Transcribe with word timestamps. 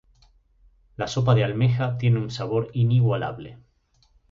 La 0.97 1.05
sopa 1.05 1.35
de 1.35 1.43
almeja 1.43 1.99
tiene 1.99 2.17
un 2.19 2.31
sabor 2.31 2.71
inigualable. 2.73 3.59